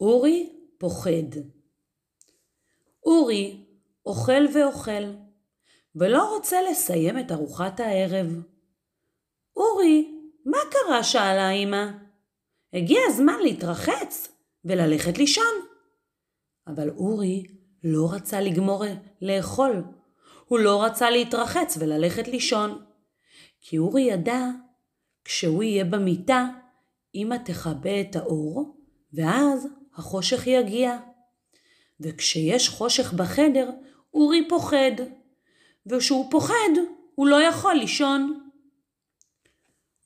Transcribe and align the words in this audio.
אורי 0.00 0.52
פוחד. 0.78 1.38
אורי 3.06 3.66
אוכל 4.06 4.44
ואוכל, 4.54 5.02
ולא 5.96 6.34
רוצה 6.34 6.62
לסיים 6.70 7.18
את 7.18 7.32
ארוחת 7.32 7.80
הערב. 7.80 8.42
אורי, 9.56 10.20
מה 10.46 10.58
קרה? 10.70 11.04
שאלה 11.04 11.50
אמא. 11.50 11.86
הגיע 12.72 13.00
הזמן 13.08 13.38
להתרחץ 13.42 14.28
וללכת 14.64 15.18
לישון. 15.18 15.54
אבל 16.66 16.90
אורי 16.90 17.46
לא 17.84 18.08
רצה 18.12 18.40
לגמור 18.40 18.84
לאכול. 19.22 19.84
הוא 20.46 20.58
לא 20.58 20.84
רצה 20.84 21.10
להתרחץ 21.10 21.76
וללכת 21.80 22.28
לישון. 22.28 22.84
כי 23.60 23.78
אורי 23.78 24.02
ידע, 24.02 24.46
כשהוא 25.24 25.62
יהיה 25.62 25.84
במיטה, 25.84 26.46
אמא 27.14 27.36
תכבה 27.44 28.00
את 28.00 28.16
האור, 28.16 28.76
ואז 29.12 29.68
החושך 29.96 30.46
יגיע. 30.46 30.96
וכשיש 32.00 32.68
חושך 32.68 33.12
בחדר, 33.12 33.70
אורי 34.14 34.48
פוחד. 34.48 34.92
וכשהוא 35.86 36.30
פוחד, 36.30 36.70
הוא 37.14 37.28
לא 37.28 37.42
יכול 37.42 37.74
לישון. 37.74 38.50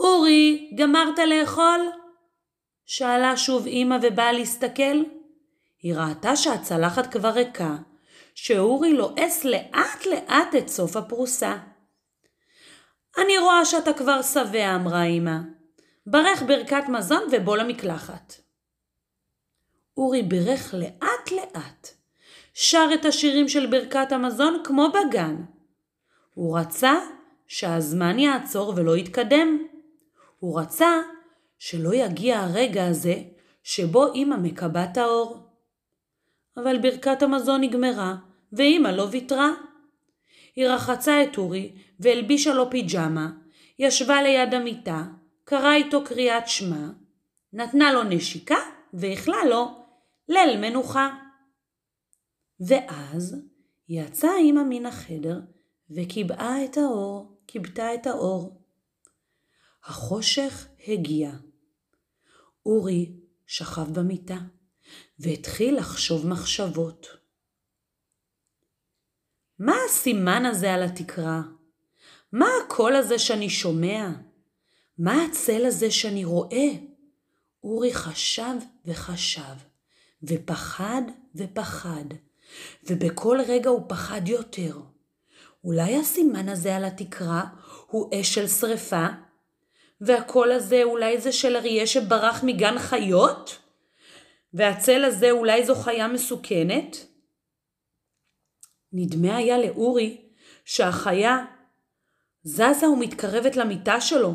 אורי, 0.00 0.70
גמרת 0.78 1.18
לאכול? 1.18 1.80
שאלה 2.86 3.36
שוב 3.36 3.66
אמא 3.66 3.96
ובאה 4.02 4.32
להסתכל. 4.32 5.02
היא 5.82 5.94
ראתה 5.94 6.36
שהצלחת 6.36 7.12
כבר 7.12 7.28
ריקה, 7.28 7.76
שאורי 8.34 8.92
לועס 8.92 9.44
לאט 9.44 10.06
לאט 10.06 10.54
את 10.58 10.68
סוף 10.68 10.96
הפרוסה. 10.96 11.56
אני 13.18 13.38
רואה 13.38 13.64
שאתה 13.64 13.92
כבר 13.92 14.22
שבע, 14.22 14.74
אמרה 14.74 15.04
אמא. 15.04 15.36
ברך 16.06 16.42
ברכת 16.42 16.84
מזון 16.88 17.22
ובוא 17.32 17.56
למקלחת. 17.56 18.43
אורי 19.96 20.22
בירך 20.22 20.74
לאט 20.74 21.30
לאט, 21.32 21.88
שר 22.54 22.88
את 22.94 23.04
השירים 23.04 23.48
של 23.48 23.66
ברכת 23.66 24.12
המזון 24.12 24.62
כמו 24.64 24.88
בגן. 24.88 25.36
הוא 26.34 26.58
רצה 26.58 26.94
שהזמן 27.46 28.18
יעצור 28.18 28.72
ולא 28.76 28.96
יתקדם. 28.96 29.66
הוא 30.38 30.60
רצה 30.60 31.00
שלא 31.58 31.94
יגיע 31.94 32.40
הרגע 32.40 32.86
הזה 32.86 33.14
שבו 33.62 34.14
אמא 34.14 34.36
מקבעת 34.36 34.92
את 34.92 34.96
האור. 34.96 35.38
אבל 36.56 36.78
ברכת 36.78 37.22
המזון 37.22 37.60
נגמרה, 37.60 38.14
ואמא 38.52 38.88
לא 38.88 39.06
ויתרה. 39.10 39.50
היא 40.56 40.68
רחצה 40.68 41.22
את 41.22 41.38
אורי 41.38 41.72
והלבישה 42.00 42.54
לו 42.54 42.70
פיג'מה, 42.70 43.30
ישבה 43.78 44.22
ליד 44.22 44.54
המיטה, 44.54 45.04
קראה 45.44 45.74
איתו 45.74 46.04
קריאת 46.04 46.48
שמע, 46.48 46.86
נתנה 47.52 47.92
לו 47.92 48.02
נשיקה 48.02 48.58
ואיכלה 48.94 49.44
לו 49.44 49.83
ליל 50.28 50.60
מנוחה. 50.60 51.16
ואז 52.60 53.36
יצאה 53.88 54.38
אמא 54.40 54.62
מן 54.68 54.86
החדר 54.86 55.40
וקיבעה 55.90 56.64
את 56.64 56.76
האור, 56.76 57.42
קיבתה 57.46 57.94
את 57.94 58.06
האור. 58.06 58.62
החושך 59.84 60.68
הגיע. 60.88 61.30
אורי 62.66 63.12
שכב 63.46 63.98
במיטה 63.98 64.38
והתחיל 65.18 65.76
לחשוב 65.76 66.26
מחשבות. 66.26 67.06
מה 69.58 69.74
הסימן 69.86 70.46
הזה 70.46 70.74
על 70.74 70.82
התקרה? 70.82 71.42
מה 72.32 72.46
הקול 72.64 72.96
הזה 72.96 73.18
שאני 73.18 73.50
שומע? 73.50 74.08
מה 74.98 75.24
הצל 75.24 75.66
הזה 75.66 75.90
שאני 75.90 76.24
רואה? 76.24 76.68
אורי 77.64 77.94
חשב 77.94 78.54
וחשב, 78.84 79.54
ופחד 80.28 81.02
ופחד, 81.34 82.04
ובכל 82.84 83.38
רגע 83.48 83.70
הוא 83.70 83.84
פחד 83.88 84.28
יותר. 84.28 84.80
אולי 85.64 85.96
הסימן 85.96 86.48
הזה 86.48 86.76
על 86.76 86.84
התקרה 86.84 87.44
הוא 87.86 88.10
אש 88.20 88.34
של 88.34 88.48
שרפה? 88.48 89.06
והקול 90.00 90.52
הזה 90.52 90.82
אולי 90.82 91.20
זה 91.20 91.32
של 91.32 91.56
אריה 91.56 91.86
שברח 91.86 92.40
מגן 92.44 92.78
חיות? 92.78 93.58
והצל 94.54 95.04
הזה 95.04 95.30
אולי 95.30 95.66
זו 95.66 95.74
חיה 95.74 96.08
מסוכנת? 96.08 97.06
נדמה 98.92 99.36
היה 99.36 99.58
לאורי 99.58 100.20
שהחיה 100.64 101.44
זזה 102.42 102.88
ומתקרבת 102.88 103.56
למיטה 103.56 104.00
שלו. 104.00 104.34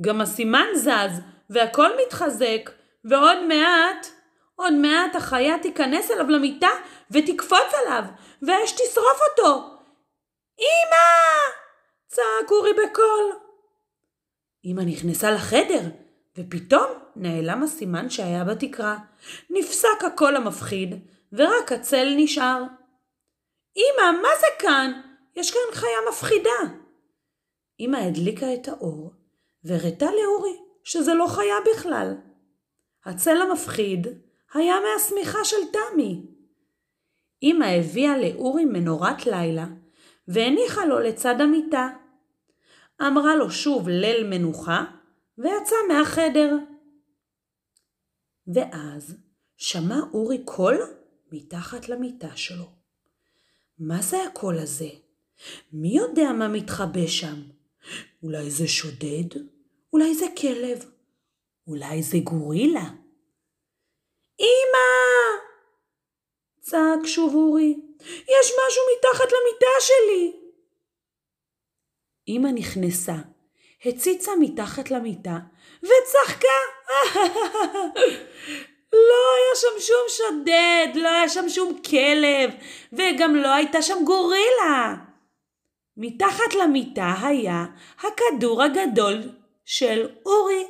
גם 0.00 0.20
הסימן 0.20 0.66
זז 0.74 1.20
והכל 1.50 1.88
מתחזק, 2.06 2.70
ועוד 3.04 3.38
מעט, 3.48 4.06
עוד 4.54 4.72
מעט 4.72 5.16
החיה 5.16 5.58
תיכנס 5.58 6.10
אליו 6.10 6.28
למיטה 6.28 6.70
ותקפוץ 7.10 7.74
עליו, 7.82 8.02
והאש 8.42 8.72
תשרוף 8.72 9.20
אותו. 9.30 9.72
אמא! 10.58 11.52
צעק 12.06 12.50
אורי 12.50 12.70
בקול. 12.72 13.38
אמא 14.64 14.82
נכנסה 14.82 15.30
לחדר, 15.30 15.80
ופתאום 16.38 16.86
נעלם 17.16 17.62
הסימן 17.62 18.10
שהיה 18.10 18.44
בתקרה. 18.44 18.98
נפסק 19.50 20.04
הקול 20.06 20.36
המפחיד, 20.36 21.06
ורק 21.32 21.72
הצל 21.72 22.08
נשאר. 22.16 22.62
אמא, 23.76 24.20
מה 24.22 24.28
זה 24.40 24.46
כאן? 24.58 25.00
יש 25.36 25.50
כאן 25.50 25.60
חיה 25.72 25.98
מפחידה. 26.08 26.74
אמא 27.80 27.96
הדליקה 27.96 28.54
את 28.54 28.68
האור, 28.68 29.12
והראתה 29.64 30.06
לאורי 30.06 30.56
שזה 30.84 31.14
לא 31.14 31.26
חיה 31.28 31.54
בכלל. 31.72 32.14
הצל 33.04 33.36
המפחיד 33.42 34.06
היה 34.54 34.74
מהשמיכה 34.80 35.44
של 35.44 35.56
תמי. 35.72 36.26
אמא 37.42 37.64
הביאה 37.64 38.18
לאורי 38.18 38.64
מנורת 38.64 39.26
לילה, 39.26 39.66
והניחה 40.28 40.84
לו 40.84 40.98
לצד 40.98 41.40
המיטה. 41.40 41.88
אמרה 43.02 43.36
לו 43.36 43.50
שוב 43.50 43.88
ליל 43.88 44.26
מנוחה, 44.30 44.84
ויצא 45.38 45.76
מהחדר. 45.88 46.56
ואז 48.54 49.16
שמע 49.56 50.00
אורי 50.14 50.44
קול 50.44 50.78
מתחת 51.32 51.88
למיטה 51.88 52.36
שלו. 52.36 52.70
מה 53.78 54.02
זה 54.02 54.16
הקול 54.24 54.58
הזה? 54.58 54.88
מי 55.72 55.96
יודע 55.96 56.32
מה 56.32 56.48
מתחבא 56.48 57.06
שם? 57.06 57.42
אולי 58.22 58.50
זה 58.50 58.68
שודד? 58.68 59.40
אולי 59.92 60.14
זה 60.14 60.26
כלב? 60.40 60.84
אולי 61.66 62.02
זה 62.02 62.18
גורילה? 62.18 62.90
אמא! 64.42 65.38
צעק 66.60 67.06
שוב 67.06 67.34
אורי, 67.34 67.76
יש 68.06 68.52
משהו 68.66 68.82
מתחת 68.96 69.32
למיטה 69.32 69.80
שלי. 69.80 70.32
אמא 72.28 72.48
נכנסה, 72.54 73.14
הציצה 73.84 74.32
מתחת 74.40 74.90
למיטה 74.90 75.38
וצחקה. 75.82 76.58
לא 78.92 79.34
היה 79.36 79.54
שם 79.54 79.80
שום 79.80 80.06
שודד, 80.08 80.88
לא 80.94 81.08
היה 81.08 81.28
שם 81.28 81.48
שום 81.48 81.82
כלב, 81.82 82.50
וגם 82.92 83.36
לא 83.36 83.48
הייתה 83.48 83.82
שם 83.82 84.04
גורילה. 84.04 84.94
מתחת 85.96 86.54
למיטה 86.54 87.14
היה 87.22 87.64
הכדור 87.98 88.62
הגדול 88.62 89.22
של 89.64 90.08
אורי. 90.26 90.66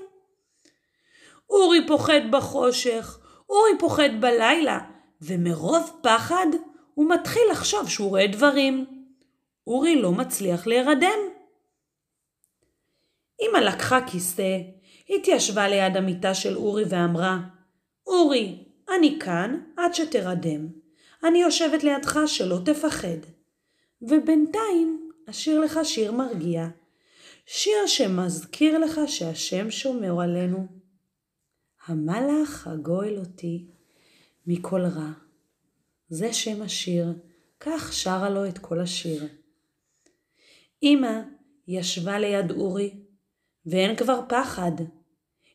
אורי 1.51 1.87
פוחד 1.87 2.31
בחושך, 2.31 3.19
אורי 3.53 3.79
פוחד 3.79 4.21
בלילה, 4.21 4.79
ומרוב 5.21 6.01
פחד 6.03 6.47
הוא 6.95 7.11
מתחיל 7.11 7.43
לחשוב 7.51 7.89
שהוא 7.89 8.09
רואה 8.09 8.27
דברים. 8.27 8.87
אורי 9.67 10.03
לא 10.03 10.13
מצליח 10.13 10.67
להירדם. 10.67 11.19
אמא 13.43 13.59
לקחה 13.59 13.99
כיסא, 14.07 14.59
התיישבה 15.11 15.69
ליד 15.69 15.97
המיטה 15.97 16.35
של 16.35 16.57
אורי 16.57 16.85
ואמרה, 16.89 17.39
אורי, 18.07 18.65
אני 18.97 19.19
כאן 19.21 19.61
עד 19.77 19.95
שתרדם. 19.95 20.69
אני 21.25 21.39
יושבת 21.43 21.85
לידך 21.85 22.19
שלא 22.27 22.59
תפחד. 22.65 23.19
ובינתיים 24.03 25.11
אשיר 25.31 25.61
לך 25.61 25.81
שיר 25.83 26.13
מרגיע. 26.13 26.67
שיר 27.47 27.87
שמזכיר 27.87 28.79
לך 28.79 29.01
שהשם 29.07 29.71
שומר 29.71 30.21
עלינו. 30.21 30.82
המלאך 31.87 32.67
הגואל 32.67 33.19
אותי 33.19 33.67
מכל 34.47 34.81
רע. 34.81 35.13
זה 36.09 36.33
שם 36.33 36.63
השיר, 36.63 37.13
כך 37.61 37.93
שרה 37.93 38.31
לו 38.31 38.49
את 38.49 38.59
כל 38.59 38.81
השיר. 38.81 39.29
אמא 40.83 41.21
ישבה 41.69 42.19
ליד 42.19 42.51
אורי, 42.51 42.95
ואין 43.67 43.97
כבר 43.97 44.21
פחד. 44.29 44.73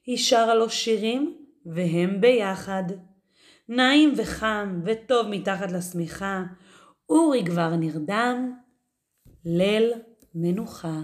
היא 0.05 0.17
שרה 0.17 0.55
לו 0.55 0.69
שירים, 0.69 1.37
והם 1.65 2.21
ביחד. 2.21 2.83
נעים 3.69 4.13
וחם 4.17 4.81
וטוב 4.85 5.27
מתחת 5.27 5.71
לשמיכה, 5.71 6.43
אורי 7.09 7.45
כבר 7.45 7.75
נרדם, 7.75 8.53
ליל 9.45 9.93
מנוחה. 10.35 11.01